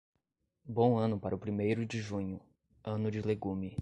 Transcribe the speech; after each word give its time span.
Bom 0.65 0.97
ano 0.97 1.19
para 1.19 1.35
o 1.35 1.37
primeiro 1.37 1.85
de 1.85 1.99
junho, 2.01 2.41
ano 2.83 3.11
de 3.11 3.21
legume. 3.21 3.69